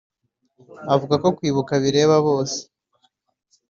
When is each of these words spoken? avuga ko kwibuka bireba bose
avuga 0.93 1.15
ko 1.23 1.27
kwibuka 1.37 1.73
bireba 1.83 2.15
bose 2.27 2.59